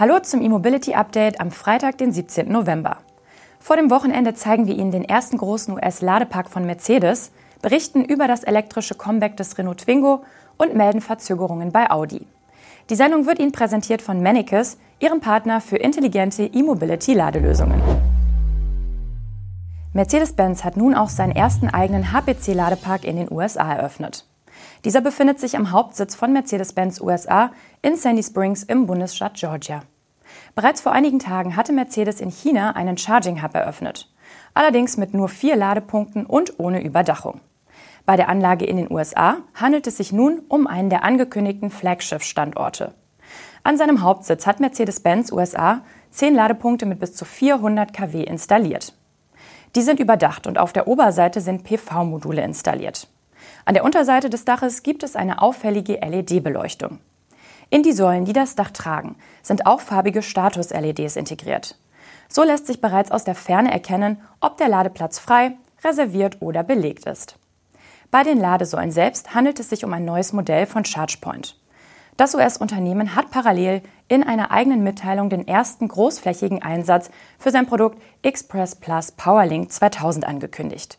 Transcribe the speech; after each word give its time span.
Hallo 0.00 0.20
zum 0.20 0.40
E-Mobility 0.42 0.94
Update 0.94 1.40
am 1.40 1.50
Freitag, 1.50 1.98
den 1.98 2.12
17. 2.12 2.52
November. 2.52 2.98
Vor 3.58 3.74
dem 3.74 3.90
Wochenende 3.90 4.32
zeigen 4.32 4.68
wir 4.68 4.76
Ihnen 4.76 4.92
den 4.92 5.02
ersten 5.02 5.38
großen 5.38 5.74
US-Ladepark 5.74 6.48
von 6.48 6.64
Mercedes, 6.64 7.32
berichten 7.62 8.04
über 8.04 8.28
das 8.28 8.44
elektrische 8.44 8.94
Comeback 8.94 9.36
des 9.36 9.58
Renault 9.58 9.78
Twingo 9.78 10.22
und 10.56 10.76
melden 10.76 11.00
Verzögerungen 11.00 11.72
bei 11.72 11.90
Audi. 11.90 12.28
Die 12.90 12.94
Sendung 12.94 13.26
wird 13.26 13.40
Ihnen 13.40 13.50
präsentiert 13.50 14.00
von 14.00 14.20
Mennekes, 14.20 14.78
Ihrem 15.00 15.18
Partner 15.18 15.60
für 15.60 15.78
intelligente 15.78 16.44
E-Mobility-Ladelösungen. 16.44 17.82
Mercedes-Benz 19.94 20.62
hat 20.62 20.76
nun 20.76 20.94
auch 20.94 21.08
seinen 21.08 21.34
ersten 21.34 21.70
eigenen 21.70 22.12
HPC-Ladepark 22.12 23.02
in 23.02 23.16
den 23.16 23.32
USA 23.32 23.74
eröffnet. 23.74 24.28
Dieser 24.84 25.00
befindet 25.00 25.40
sich 25.40 25.56
am 25.56 25.72
Hauptsitz 25.72 26.14
von 26.14 26.32
Mercedes-Benz 26.32 27.00
USA 27.00 27.52
in 27.82 27.96
Sandy 27.96 28.22
Springs 28.22 28.62
im 28.62 28.86
Bundesstaat 28.86 29.34
Georgia. 29.34 29.82
Bereits 30.54 30.80
vor 30.80 30.92
einigen 30.92 31.18
Tagen 31.18 31.56
hatte 31.56 31.72
Mercedes 31.72 32.20
in 32.20 32.30
China 32.30 32.72
einen 32.72 32.98
Charging 32.98 33.42
Hub 33.42 33.54
eröffnet. 33.54 34.10
Allerdings 34.54 34.96
mit 34.96 35.14
nur 35.14 35.28
vier 35.28 35.56
Ladepunkten 35.56 36.26
und 36.26 36.58
ohne 36.58 36.82
Überdachung. 36.82 37.40
Bei 38.06 38.16
der 38.16 38.28
Anlage 38.28 38.64
in 38.64 38.76
den 38.78 38.90
USA 38.90 39.38
handelt 39.54 39.86
es 39.86 39.98
sich 39.98 40.12
nun 40.12 40.40
um 40.48 40.66
einen 40.66 40.90
der 40.90 41.04
angekündigten 41.04 41.70
Flaggschiff-Standorte. 41.70 42.94
An 43.62 43.76
seinem 43.76 44.02
Hauptsitz 44.02 44.46
hat 44.46 44.60
Mercedes-Benz 44.60 45.30
USA 45.30 45.82
zehn 46.10 46.34
Ladepunkte 46.34 46.86
mit 46.86 47.00
bis 47.00 47.14
zu 47.14 47.24
400 47.24 47.92
kW 47.92 48.22
installiert. 48.22 48.94
Die 49.76 49.82
sind 49.82 50.00
überdacht 50.00 50.46
und 50.46 50.58
auf 50.58 50.72
der 50.72 50.88
Oberseite 50.88 51.40
sind 51.40 51.64
PV-Module 51.64 52.42
installiert. 52.42 53.08
An 53.64 53.74
der 53.74 53.84
Unterseite 53.84 54.30
des 54.30 54.44
Daches 54.44 54.82
gibt 54.82 55.02
es 55.02 55.14
eine 55.14 55.42
auffällige 55.42 55.94
LED-Beleuchtung. 55.96 57.00
In 57.70 57.82
die 57.82 57.92
Säulen, 57.92 58.24
die 58.24 58.32
das 58.32 58.54
Dach 58.54 58.70
tragen, 58.70 59.16
sind 59.42 59.66
auch 59.66 59.80
farbige 59.80 60.22
Status-LEDs 60.22 61.16
integriert. 61.16 61.78
So 62.28 62.42
lässt 62.42 62.66
sich 62.66 62.80
bereits 62.80 63.10
aus 63.10 63.24
der 63.24 63.34
Ferne 63.34 63.70
erkennen, 63.70 64.20
ob 64.40 64.56
der 64.56 64.68
Ladeplatz 64.68 65.18
frei, 65.18 65.52
reserviert 65.84 66.38
oder 66.40 66.62
belegt 66.62 67.04
ist. 67.04 67.38
Bei 68.10 68.22
den 68.22 68.38
Ladesäulen 68.38 68.90
selbst 68.90 69.34
handelt 69.34 69.60
es 69.60 69.68
sich 69.68 69.84
um 69.84 69.92
ein 69.92 70.04
neues 70.04 70.32
Modell 70.32 70.66
von 70.66 70.82
ChargePoint. 70.82 71.58
Das 72.16 72.34
US-Unternehmen 72.34 73.14
hat 73.14 73.30
parallel 73.30 73.82
in 74.08 74.24
einer 74.24 74.50
eigenen 74.50 74.82
Mitteilung 74.82 75.28
den 75.30 75.46
ersten 75.46 75.86
großflächigen 75.88 76.62
Einsatz 76.62 77.10
für 77.38 77.50
sein 77.50 77.66
Produkt 77.66 78.02
Express 78.22 78.74
Plus 78.74 79.12
PowerLink 79.12 79.70
2000 79.70 80.26
angekündigt. 80.26 80.98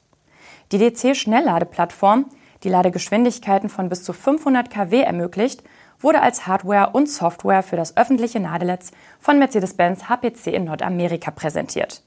Die 0.72 0.78
DC-Schnellladeplattform 0.78 2.28
die 2.64 2.70
Ladegeschwindigkeiten 2.70 3.70
von 3.70 3.90
bis 3.90 4.04
zu 4.04 4.14
500 4.14 4.70
kW 4.70 5.02
ermöglicht, 5.02 5.64
wurde 6.00 6.22
als 6.22 6.48
Hardware 6.48 6.92
und 6.92 7.10
Software 7.10 7.64
für 7.64 7.76
das 7.76 7.98
öffentliche 7.98 8.40
Nadeletz 8.40 8.92
von 9.20 9.40
Mercedes-Benz 9.40 10.10
HPC 10.10 10.48
in 10.48 10.66
Nordamerika 10.66 11.32
präsentiert. 11.32 12.04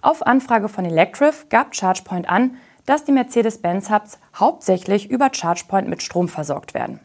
Auf 0.00 0.26
Anfrage 0.26 0.68
von 0.68 0.84
Electrif 0.84 1.48
gab 1.48 1.72
ChargePoint 1.72 2.28
an, 2.28 2.56
dass 2.86 3.04
die 3.04 3.12
Mercedes-Benz-Hubs 3.12 4.18
hauptsächlich 4.36 5.10
über 5.10 5.30
ChargePoint 5.30 5.88
mit 5.88 6.02
Strom 6.02 6.28
versorgt 6.28 6.74
werden. 6.74 7.00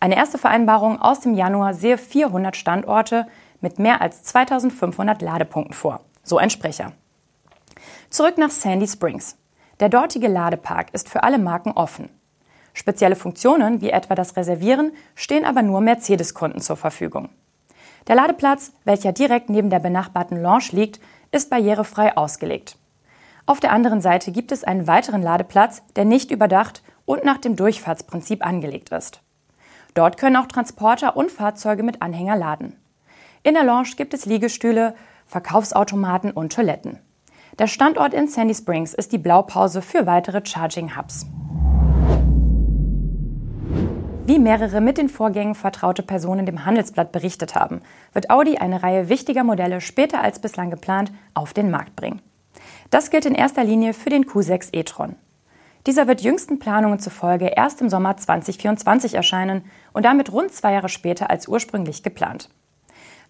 Eine 0.00 0.16
erste 0.16 0.38
Vereinbarung 0.38 1.00
aus 1.00 1.20
dem 1.20 1.34
Januar 1.34 1.72
sehe 1.72 1.98
400 1.98 2.56
Standorte 2.56 3.26
mit 3.60 3.78
mehr 3.78 4.00
als 4.02 4.22
2500 4.24 5.22
Ladepunkten 5.22 5.74
vor, 5.74 6.00
so 6.22 6.36
ein 6.36 6.50
Sprecher. 6.50 6.92
Zurück 8.10 8.36
nach 8.38 8.50
Sandy 8.50 8.86
Springs. 8.86 9.36
Der 9.80 9.88
dortige 9.88 10.28
Ladepark 10.28 10.92
ist 10.92 11.08
für 11.08 11.22
alle 11.22 11.38
Marken 11.38 11.72
offen. 11.72 12.10
Spezielle 12.74 13.16
Funktionen 13.16 13.80
wie 13.80 13.90
etwa 13.90 14.14
das 14.14 14.36
Reservieren 14.36 14.92
stehen 15.14 15.44
aber 15.44 15.62
nur 15.62 15.80
Mercedes-Kunden 15.80 16.60
zur 16.60 16.76
Verfügung. 16.76 17.30
Der 18.08 18.16
Ladeplatz, 18.16 18.72
welcher 18.84 19.12
direkt 19.12 19.48
neben 19.48 19.70
der 19.70 19.78
benachbarten 19.78 20.42
Lounge 20.42 20.68
liegt, 20.72 21.00
ist 21.30 21.48
barrierefrei 21.48 22.16
ausgelegt. 22.16 22.76
Auf 23.46 23.60
der 23.60 23.72
anderen 23.72 24.00
Seite 24.00 24.32
gibt 24.32 24.52
es 24.52 24.64
einen 24.64 24.86
weiteren 24.86 25.22
Ladeplatz, 25.22 25.82
der 25.96 26.04
nicht 26.04 26.30
überdacht 26.30 26.82
und 27.06 27.24
nach 27.24 27.38
dem 27.38 27.56
Durchfahrtsprinzip 27.56 28.44
angelegt 28.44 28.90
ist. 28.90 29.20
Dort 29.94 30.16
können 30.16 30.36
auch 30.36 30.46
Transporter 30.46 31.16
und 31.16 31.30
Fahrzeuge 31.30 31.82
mit 31.82 32.02
Anhänger 32.02 32.36
laden. 32.36 32.76
In 33.42 33.54
der 33.54 33.64
Lounge 33.64 33.90
gibt 33.96 34.14
es 34.14 34.26
Liegestühle, 34.26 34.94
Verkaufsautomaten 35.26 36.32
und 36.32 36.52
Toiletten. 36.52 36.98
Der 37.58 37.68
Standort 37.68 38.14
in 38.14 38.26
Sandy 38.26 38.54
Springs 38.54 38.94
ist 38.94 39.12
die 39.12 39.18
Blaupause 39.18 39.80
für 39.80 40.06
weitere 40.06 40.44
Charging 40.44 40.96
Hubs. 40.96 41.26
Wie 44.26 44.38
mehrere 44.38 44.80
mit 44.80 44.96
den 44.96 45.10
Vorgängen 45.10 45.54
vertraute 45.54 46.02
Personen 46.02 46.46
dem 46.46 46.64
Handelsblatt 46.64 47.12
berichtet 47.12 47.54
haben, 47.54 47.82
wird 48.14 48.30
Audi 48.30 48.56
eine 48.56 48.82
Reihe 48.82 49.10
wichtiger 49.10 49.44
Modelle 49.44 49.82
später 49.82 50.22
als 50.22 50.38
bislang 50.38 50.70
geplant 50.70 51.12
auf 51.34 51.52
den 51.52 51.70
Markt 51.70 51.94
bringen. 51.94 52.22
Das 52.88 53.10
gilt 53.10 53.26
in 53.26 53.34
erster 53.34 53.64
Linie 53.64 53.92
für 53.92 54.08
den 54.08 54.24
Q6 54.24 54.70
e-tron. 54.72 55.16
Dieser 55.86 56.06
wird 56.06 56.22
jüngsten 56.22 56.58
Planungen 56.58 57.00
zufolge 57.00 57.52
erst 57.54 57.82
im 57.82 57.90
Sommer 57.90 58.16
2024 58.16 59.14
erscheinen 59.14 59.62
und 59.92 60.06
damit 60.06 60.32
rund 60.32 60.52
zwei 60.52 60.72
Jahre 60.72 60.88
später 60.88 61.28
als 61.28 61.46
ursprünglich 61.46 62.02
geplant. 62.02 62.48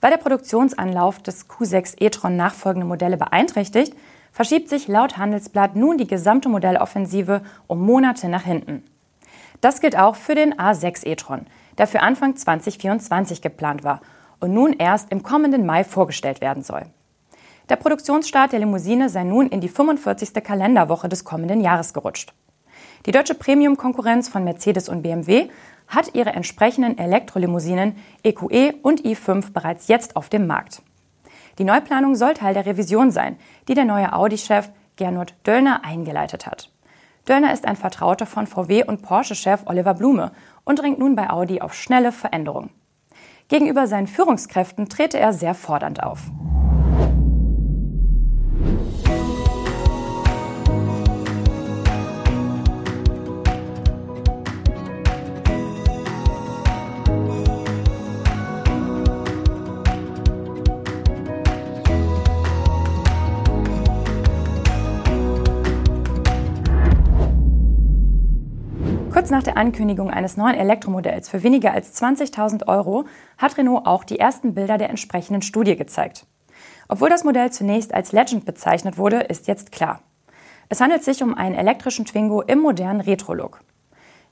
Weil 0.01 0.13
der 0.13 0.19
Produktionsanlauf 0.19 1.19
des 1.19 1.51
Q6 1.51 1.97
e-tron 1.99 2.37
nachfolgende 2.37 2.87
Modelle 2.87 3.17
beeinträchtigt, 3.17 3.97
verschiebt 4.31 4.69
sich 4.69 4.87
laut 4.87 5.19
Handelsblatt 5.19 5.75
nun 5.75 5.99
die 5.99 6.07
gesamte 6.07 6.49
Modelloffensive 6.49 7.43
um 7.67 7.85
Monate 7.85 8.29
nach 8.29 8.45
hinten. 8.45 8.85
Das 9.65 9.81
gilt 9.81 9.97
auch 9.97 10.15
für 10.15 10.35
den 10.35 10.53
A6 10.53 11.07
e-tron, 11.07 11.47
der 11.79 11.87
für 11.87 12.01
Anfang 12.01 12.37
2024 12.37 13.41
geplant 13.41 13.83
war 13.83 14.03
und 14.39 14.53
nun 14.53 14.75
erst 14.75 15.11
im 15.11 15.23
kommenden 15.23 15.65
Mai 15.65 15.85
vorgestellt 15.85 16.43
werden 16.43 16.63
soll. 16.63 16.83
Der 17.71 17.77
Produktionsstart 17.77 18.53
der 18.53 18.59
Limousine 18.59 19.09
sei 19.09 19.25
nun 19.25 19.47
in 19.47 19.63
die 19.63 19.71
45. 19.71 20.35
Kalenderwoche 20.45 21.09
des 21.09 21.25
kommenden 21.25 21.63
Jahres 21.63 21.95
gerutscht. 21.95 22.35
Die 23.07 23.11
deutsche 23.11 23.35
Premium-Konkurrenz 23.35 24.29
von 24.29 24.45
Mercedes 24.45 24.91
und 24.91 25.01
BMW 25.01 25.49
hat 25.89 26.15
ihre 26.15 26.35
entsprechenden 26.35 26.99
Elektrolimousinen 26.99 27.97
EQE 28.23 28.51
e 28.51 28.75
und 28.83 29.01
i5 29.01 29.55
bereits 29.55 29.89
jetzt 29.89 30.15
auf 30.15 30.29
dem 30.29 30.47
Markt. 30.47 30.83
Die 31.59 31.65
Neuplanung 31.65 32.17
soll 32.17 32.35
Teil 32.35 32.53
der 32.53 32.67
Revision 32.67 33.11
sein, 33.11 33.39
die 33.67 33.73
der 33.73 33.87
neue 33.87 34.13
Audi-Chef 34.13 34.69
Gernot 34.97 35.33
Döllner 35.47 35.87
eingeleitet 35.87 36.47
hat. 36.47 36.74
Döllner 37.29 37.53
ist 37.53 37.65
ein 37.65 37.77
Vertrauter 37.77 38.27
von 38.27 38.47
VW 38.47 38.85
und 38.85 39.03
Porsche-Chef 39.03 39.63
Oliver 39.67 39.95
Blume 39.95 40.33
und 40.65 40.79
dringt 40.79 40.99
nun 40.99 41.17
bei 41.17 41.31
Audi 41.31 41.61
auf 41.61 41.75
schnelle 41.75 42.13
Veränderung. 42.13 42.71
Gegenüber 43.49 43.87
seinen 43.87 44.07
Führungskräften 44.07 44.89
trete 44.89 45.19
er 45.19 45.33
sehr 45.33 45.55
fordernd 45.55 46.03
auf. 46.03 46.21
Kurz 69.25 69.31
nach 69.31 69.43
der 69.43 69.57
Ankündigung 69.57 70.11
eines 70.11 70.37
neuen 70.37 70.55
Elektromodells 70.55 71.31
für 71.31 71.43
weniger 71.43 71.73
als 71.73 71.99
20.000 71.99 72.69
Euro 72.69 73.07
hat 73.39 73.57
Renault 73.57 73.87
auch 73.87 74.05
die 74.05 74.19
ersten 74.19 74.53
Bilder 74.53 74.77
der 74.77 74.91
entsprechenden 74.91 75.41
Studie 75.41 75.77
gezeigt. 75.77 76.27
Obwohl 76.89 77.09
das 77.09 77.25
Modell 77.25 77.51
zunächst 77.51 77.95
als 77.95 78.13
Legend 78.13 78.45
bezeichnet 78.45 78.99
wurde, 78.99 79.21
ist 79.21 79.49
jetzt 79.49 79.73
klar. 79.73 80.03
Es 80.69 80.83
handelt 80.83 81.05
sich 81.05 81.23
um 81.23 81.33
einen 81.33 81.55
elektrischen 81.55 82.05
Twingo 82.05 82.43
im 82.43 82.59
modernen 82.59 83.01
Retro-Look. 83.01 83.61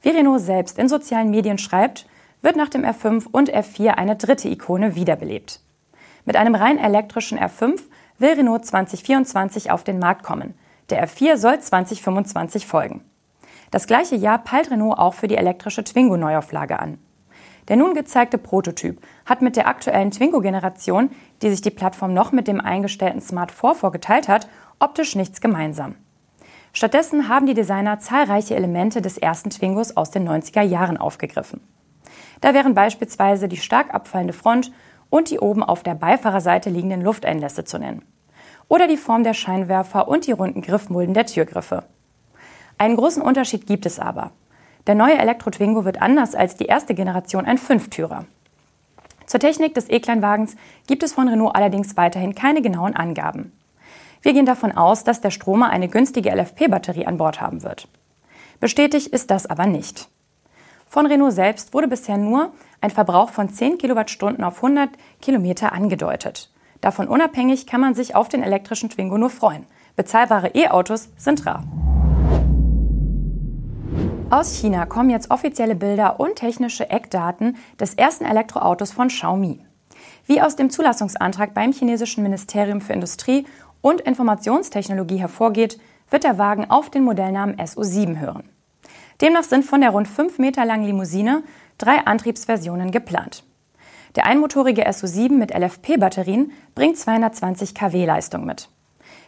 Wie 0.02 0.10
Renault 0.10 0.42
selbst 0.42 0.78
in 0.78 0.90
sozialen 0.90 1.30
Medien 1.30 1.56
schreibt, 1.56 2.06
wird 2.42 2.56
nach 2.56 2.68
dem 2.68 2.84
R5 2.84 3.28
und 3.32 3.50
R4 3.50 3.92
eine 3.92 4.16
dritte 4.16 4.50
Ikone 4.50 4.94
wiederbelebt. 4.94 5.60
Mit 6.26 6.36
einem 6.36 6.54
rein 6.54 6.76
elektrischen 6.76 7.38
R5 7.38 7.80
will 8.18 8.34
Renault 8.34 8.66
2024 8.66 9.70
auf 9.70 9.84
den 9.84 9.98
Markt 9.98 10.22
kommen. 10.22 10.52
Der 10.90 11.02
R4 11.08 11.38
soll 11.38 11.60
2025 11.60 12.66
folgen. 12.66 13.02
Das 13.72 13.86
gleiche 13.86 14.16
Jahr 14.16 14.36
peilt 14.36 14.70
Renault 14.70 14.98
auch 14.98 15.14
für 15.14 15.28
die 15.28 15.38
elektrische 15.38 15.82
Twingo-Neuauflage 15.82 16.78
an. 16.78 16.98
Der 17.68 17.76
nun 17.76 17.94
gezeigte 17.94 18.36
Prototyp 18.36 19.00
hat 19.24 19.40
mit 19.40 19.56
der 19.56 19.66
aktuellen 19.66 20.10
Twingo-Generation, 20.10 21.10
die 21.40 21.48
sich 21.48 21.62
die 21.62 21.70
Plattform 21.70 22.12
noch 22.12 22.32
mit 22.32 22.48
dem 22.48 22.60
eingestellten 22.60 23.22
Smart 23.22 23.50
4 23.50 23.74
vorgeteilt 23.74 24.28
hat, 24.28 24.46
optisch 24.78 25.16
nichts 25.16 25.40
gemeinsam. 25.40 25.94
Stattdessen 26.74 27.30
haben 27.30 27.46
die 27.46 27.54
Designer 27.54 27.98
zahlreiche 27.98 28.54
Elemente 28.54 29.00
des 29.00 29.16
ersten 29.16 29.48
Twingos 29.48 29.96
aus 29.96 30.10
den 30.10 30.28
90er 30.28 30.62
Jahren 30.62 30.98
aufgegriffen. 30.98 31.60
Da 32.42 32.52
wären 32.52 32.74
beispielsweise 32.74 33.48
die 33.48 33.56
stark 33.56 33.94
abfallende 33.94 34.34
Front 34.34 34.70
und 35.08 35.30
die 35.30 35.38
oben 35.38 35.62
auf 35.62 35.82
der 35.82 35.94
Beifahrerseite 35.94 36.68
liegenden 36.68 37.00
Lufteinlässe 37.00 37.64
zu 37.64 37.78
nennen. 37.78 38.04
Oder 38.68 38.86
die 38.86 38.98
Form 38.98 39.24
der 39.24 39.34
Scheinwerfer 39.34 40.08
und 40.08 40.26
die 40.26 40.32
runden 40.32 40.60
Griffmulden 40.60 41.14
der 41.14 41.24
Türgriffe. 41.24 41.84
Einen 42.82 42.96
großen 42.96 43.22
Unterschied 43.22 43.68
gibt 43.68 43.86
es 43.86 44.00
aber. 44.00 44.32
Der 44.88 44.96
neue 44.96 45.16
Elektro 45.16 45.50
Twingo 45.50 45.84
wird 45.84 46.02
anders 46.02 46.34
als 46.34 46.56
die 46.56 46.64
erste 46.64 46.96
Generation 46.96 47.44
ein 47.44 47.56
Fünftürer. 47.56 48.24
Zur 49.24 49.38
Technik 49.38 49.72
des 49.74 49.88
E-Kleinwagens 49.88 50.56
gibt 50.88 51.04
es 51.04 51.12
von 51.12 51.28
Renault 51.28 51.54
allerdings 51.54 51.96
weiterhin 51.96 52.34
keine 52.34 52.60
genauen 52.60 52.96
Angaben. 52.96 53.52
Wir 54.22 54.32
gehen 54.32 54.46
davon 54.46 54.72
aus, 54.72 55.04
dass 55.04 55.20
der 55.20 55.30
Stromer 55.30 55.70
eine 55.70 55.86
günstige 55.86 56.34
LFP-Batterie 56.34 57.06
an 57.06 57.18
Bord 57.18 57.40
haben 57.40 57.62
wird. 57.62 57.86
Bestätigt 58.58 59.06
ist 59.06 59.30
das 59.30 59.46
aber 59.46 59.66
nicht. 59.66 60.08
Von 60.88 61.06
Renault 61.06 61.34
selbst 61.34 61.74
wurde 61.74 61.86
bisher 61.86 62.18
nur 62.18 62.50
ein 62.80 62.90
Verbrauch 62.90 63.30
von 63.30 63.48
10 63.48 63.78
Kilowattstunden 63.78 64.42
auf 64.42 64.56
100 64.56 64.90
Kilometer 65.20 65.72
angedeutet. 65.72 66.50
Davon 66.80 67.06
unabhängig 67.06 67.68
kann 67.68 67.80
man 67.80 67.94
sich 67.94 68.16
auf 68.16 68.28
den 68.28 68.42
elektrischen 68.42 68.90
Twingo 68.90 69.18
nur 69.18 69.30
freuen. 69.30 69.66
Bezahlbare 69.94 70.50
E-Autos 70.54 71.10
sind 71.16 71.46
rar. 71.46 71.62
Aus 74.32 74.54
China 74.54 74.86
kommen 74.86 75.10
jetzt 75.10 75.30
offizielle 75.30 75.74
Bilder 75.74 76.18
und 76.18 76.36
technische 76.36 76.88
Eckdaten 76.88 77.58
des 77.78 77.92
ersten 77.92 78.24
Elektroautos 78.24 78.90
von 78.90 79.08
Xiaomi. 79.08 79.60
Wie 80.24 80.40
aus 80.40 80.56
dem 80.56 80.70
Zulassungsantrag 80.70 81.52
beim 81.52 81.70
chinesischen 81.70 82.22
Ministerium 82.22 82.80
für 82.80 82.94
Industrie 82.94 83.44
und 83.82 84.00
Informationstechnologie 84.00 85.18
hervorgeht, 85.18 85.78
wird 86.08 86.24
der 86.24 86.38
Wagen 86.38 86.70
auf 86.70 86.88
den 86.88 87.04
Modellnamen 87.04 87.56
SU7 87.56 88.20
hören. 88.20 88.48
Demnach 89.20 89.42
sind 89.42 89.66
von 89.66 89.82
der 89.82 89.90
rund 89.90 90.08
5 90.08 90.38
Meter 90.38 90.64
langen 90.64 90.86
Limousine 90.86 91.42
drei 91.76 91.98
Antriebsversionen 91.98 92.90
geplant. 92.90 93.44
Der 94.16 94.24
einmotorige 94.24 94.88
SU7 94.88 95.32
mit 95.32 95.50
LFP-Batterien 95.54 96.52
bringt 96.74 96.96
220 96.96 97.74
kW 97.74 98.06
Leistung 98.06 98.46
mit. 98.46 98.70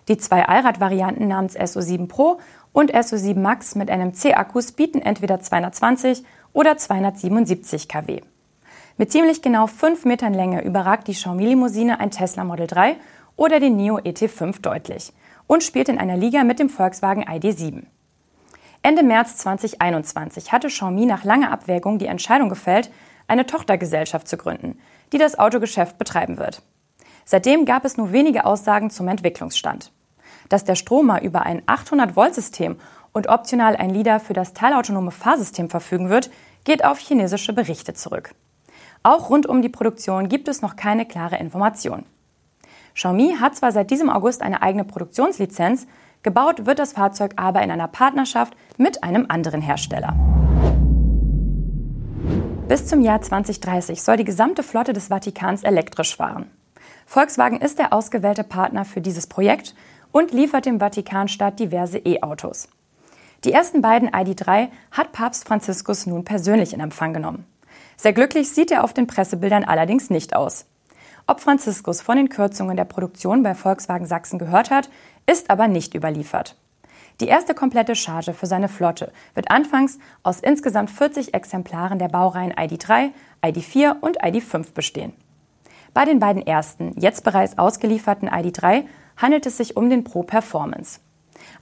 Die 0.08 0.18
zwei 0.18 0.46
Allrad-Varianten 0.46 1.28
namens 1.28 1.56
SU7 1.58 2.08
Pro 2.08 2.38
und 2.74 2.92
SU7 2.92 3.38
Max 3.38 3.76
mit 3.76 3.88
NMC-Akkus 3.88 4.72
bieten 4.72 5.00
entweder 5.00 5.40
220 5.40 6.24
oder 6.52 6.76
277 6.76 7.88
kW. 7.88 8.20
Mit 8.98 9.10
ziemlich 9.10 9.40
genau 9.42 9.66
5 9.68 10.04
Metern 10.04 10.34
Länge 10.34 10.62
überragt 10.62 11.08
die 11.08 11.14
Xiaomi-Limousine 11.14 12.00
ein 12.00 12.10
Tesla 12.10 12.44
Model 12.44 12.66
3 12.66 12.96
oder 13.36 13.60
den 13.60 13.76
NIO 13.76 13.98
ET5 13.98 14.60
deutlich 14.60 15.12
und 15.46 15.62
spielt 15.62 15.88
in 15.88 15.98
einer 15.98 16.16
Liga 16.16 16.42
mit 16.42 16.58
dem 16.58 16.68
Volkswagen 16.68 17.24
ID7. 17.24 17.84
Ende 18.82 19.02
März 19.04 19.36
2021 19.38 20.52
hatte 20.52 20.66
Xiaomi 20.66 21.06
nach 21.06 21.24
langer 21.24 21.52
Abwägung 21.52 21.98
die 21.98 22.06
Entscheidung 22.06 22.48
gefällt, 22.48 22.90
eine 23.28 23.46
Tochtergesellschaft 23.46 24.26
zu 24.26 24.36
gründen, 24.36 24.78
die 25.12 25.18
das 25.18 25.38
Autogeschäft 25.38 25.96
betreiben 25.96 26.38
wird. 26.38 26.60
Seitdem 27.24 27.66
gab 27.66 27.84
es 27.84 27.96
nur 27.96 28.12
wenige 28.12 28.44
Aussagen 28.44 28.90
zum 28.90 29.08
Entwicklungsstand. 29.08 29.92
Dass 30.48 30.64
der 30.64 30.74
Stromer 30.74 31.22
über 31.22 31.42
ein 31.42 31.62
800-Volt-System 31.62 32.76
und 33.12 33.28
optional 33.28 33.76
ein 33.76 33.90
LIDAR 33.90 34.20
für 34.20 34.34
das 34.34 34.52
teilautonome 34.52 35.10
Fahrsystem 35.10 35.70
verfügen 35.70 36.10
wird, 36.10 36.30
geht 36.64 36.84
auf 36.84 36.98
chinesische 36.98 37.52
Berichte 37.52 37.94
zurück. 37.94 38.34
Auch 39.02 39.30
rund 39.30 39.46
um 39.46 39.62
die 39.62 39.68
Produktion 39.68 40.28
gibt 40.28 40.48
es 40.48 40.62
noch 40.62 40.76
keine 40.76 41.06
klare 41.06 41.36
Information. 41.36 42.04
Xiaomi 42.94 43.36
hat 43.40 43.56
zwar 43.56 43.72
seit 43.72 43.90
diesem 43.90 44.08
August 44.08 44.42
eine 44.42 44.62
eigene 44.62 44.84
Produktionslizenz, 44.84 45.86
gebaut 46.22 46.64
wird 46.64 46.78
das 46.78 46.92
Fahrzeug 46.92 47.32
aber 47.36 47.62
in 47.62 47.70
einer 47.70 47.88
Partnerschaft 47.88 48.54
mit 48.78 49.02
einem 49.04 49.26
anderen 49.28 49.60
Hersteller. 49.60 50.14
Bis 52.68 52.86
zum 52.86 53.02
Jahr 53.02 53.20
2030 53.20 54.02
soll 54.02 54.16
die 54.16 54.24
gesamte 54.24 54.62
Flotte 54.62 54.94
des 54.94 55.08
Vatikans 55.08 55.64
elektrisch 55.64 56.16
fahren. 56.16 56.50
Volkswagen 57.04 57.60
ist 57.60 57.78
der 57.78 57.92
ausgewählte 57.92 58.44
Partner 58.44 58.86
für 58.86 59.02
dieses 59.02 59.26
Projekt 59.26 59.74
und 60.14 60.30
liefert 60.32 60.64
dem 60.64 60.78
Vatikanstaat 60.78 61.58
diverse 61.58 61.98
E-Autos. 61.98 62.68
Die 63.42 63.52
ersten 63.52 63.82
beiden 63.82 64.10
ID3 64.10 64.68
hat 64.92 65.10
Papst 65.10 65.44
Franziskus 65.44 66.06
nun 66.06 66.24
persönlich 66.24 66.72
in 66.72 66.78
Empfang 66.78 67.12
genommen. 67.12 67.44
Sehr 67.96 68.12
glücklich 68.12 68.48
sieht 68.48 68.70
er 68.70 68.84
auf 68.84 68.94
den 68.94 69.08
Pressebildern 69.08 69.64
allerdings 69.64 70.10
nicht 70.10 70.36
aus. 70.36 70.66
Ob 71.26 71.40
Franziskus 71.40 72.00
von 72.00 72.16
den 72.16 72.28
Kürzungen 72.28 72.76
der 72.76 72.84
Produktion 72.84 73.42
bei 73.42 73.56
Volkswagen 73.56 74.06
Sachsen 74.06 74.38
gehört 74.38 74.70
hat, 74.70 74.88
ist 75.26 75.50
aber 75.50 75.66
nicht 75.66 75.96
überliefert. 75.96 76.54
Die 77.20 77.26
erste 77.26 77.52
komplette 77.52 77.96
Charge 77.96 78.34
für 78.34 78.46
seine 78.46 78.68
Flotte 78.68 79.10
wird 79.34 79.50
anfangs 79.50 79.98
aus 80.22 80.38
insgesamt 80.38 80.90
40 80.90 81.34
Exemplaren 81.34 81.98
der 81.98 82.08
Baureihen 82.08 82.52
ID3, 82.52 83.10
ID4 83.42 83.98
und 84.00 84.22
ID5 84.22 84.74
bestehen. 84.74 85.12
Bei 85.92 86.04
den 86.04 86.20
beiden 86.20 86.46
ersten, 86.46 86.92
jetzt 87.00 87.24
bereits 87.24 87.58
ausgelieferten 87.58 88.28
ID3 88.28 88.84
handelt 89.16 89.46
es 89.46 89.56
sich 89.56 89.76
um 89.76 89.90
den 89.90 90.04
Pro 90.04 90.22
Performance. 90.22 91.00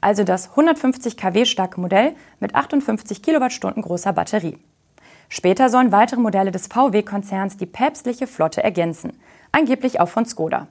Also 0.00 0.24
das 0.24 0.50
150 0.50 1.16
kW 1.16 1.44
starke 1.44 1.80
Modell 1.80 2.14
mit 2.40 2.54
58 2.54 3.22
Kilowattstunden 3.22 3.82
großer 3.82 4.12
Batterie. 4.12 4.58
Später 5.28 5.70
sollen 5.70 5.92
weitere 5.92 6.20
Modelle 6.20 6.50
des 6.50 6.66
VW-Konzerns 6.66 7.56
die 7.56 7.66
päpstliche 7.66 8.26
Flotte 8.26 8.62
ergänzen, 8.62 9.18
angeblich 9.50 9.98
auch 9.98 10.08
von 10.08 10.26
Skoda. 10.26 10.68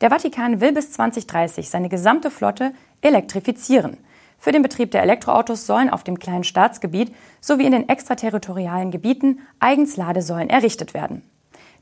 Der 0.00 0.10
Vatikan 0.10 0.60
will 0.60 0.72
bis 0.72 0.92
2030 0.92 1.68
seine 1.68 1.88
gesamte 1.88 2.30
Flotte 2.30 2.72
elektrifizieren. 3.02 3.98
Für 4.38 4.52
den 4.52 4.62
Betrieb 4.62 4.92
der 4.92 5.02
Elektroautos 5.02 5.66
sollen 5.66 5.90
auf 5.90 6.04
dem 6.04 6.18
kleinen 6.18 6.44
Staatsgebiet 6.44 7.14
sowie 7.40 7.66
in 7.66 7.72
den 7.72 7.88
extraterritorialen 7.88 8.90
Gebieten 8.90 9.40
eigens 9.58 9.96
Ladesäulen 9.96 10.48
errichtet 10.48 10.94
werden. 10.94 11.28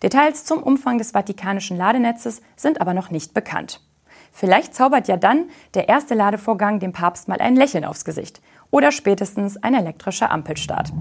Details 0.02 0.44
zum 0.44 0.62
Umfang 0.62 0.98
des 0.98 1.12
vatikanischen 1.12 1.76
Ladenetzes 1.76 2.42
sind 2.56 2.80
aber 2.80 2.94
noch 2.94 3.10
nicht 3.10 3.34
bekannt. 3.34 3.85
Vielleicht 4.38 4.74
zaubert 4.74 5.08
ja 5.08 5.16
dann 5.16 5.46
der 5.72 5.88
erste 5.88 6.14
Ladevorgang 6.14 6.78
dem 6.78 6.92
Papst 6.92 7.26
mal 7.26 7.40
ein 7.40 7.56
Lächeln 7.56 7.86
aufs 7.86 8.04
Gesicht 8.04 8.42
oder 8.70 8.92
spätestens 8.92 9.56
ein 9.62 9.72
elektrischer 9.72 10.30
Ampelstart. 10.30 10.92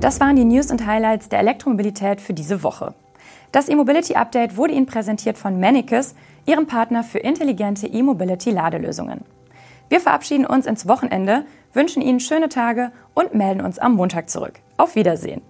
Das 0.00 0.20
waren 0.20 0.36
die 0.36 0.44
News 0.46 0.70
und 0.70 0.86
Highlights 0.86 1.28
der 1.28 1.40
Elektromobilität 1.40 2.22
für 2.22 2.32
diese 2.32 2.62
Woche. 2.62 2.94
Das 3.52 3.68
E-Mobility 3.68 4.14
Update 4.14 4.56
wurde 4.56 4.72
Ihnen 4.72 4.86
präsentiert 4.86 5.36
von 5.36 5.60
Manicus, 5.60 6.14
Ihrem 6.46 6.66
Partner 6.66 7.04
für 7.04 7.18
intelligente 7.18 7.86
E-Mobility-Ladelösungen. 7.86 9.20
Wir 9.90 10.00
verabschieden 10.00 10.46
uns 10.46 10.64
ins 10.64 10.88
Wochenende, 10.88 11.44
wünschen 11.74 12.00
Ihnen 12.00 12.20
schöne 12.20 12.48
Tage 12.48 12.90
und 13.12 13.34
melden 13.34 13.60
uns 13.60 13.78
am 13.78 13.96
Montag 13.96 14.30
zurück. 14.30 14.60
Auf 14.78 14.94
Wiedersehen. 14.94 15.42